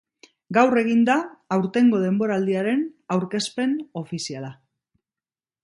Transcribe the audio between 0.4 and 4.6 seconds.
Gaur egin da aurtengo denboraldiaren aurkezpen ofiziala.